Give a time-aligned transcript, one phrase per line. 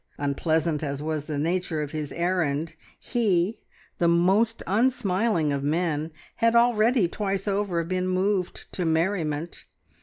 [0.17, 3.59] Unpleasant as was the nature of his errand, he,
[3.99, 9.65] the most unsmiling of men, had already twice over been moved to merriment.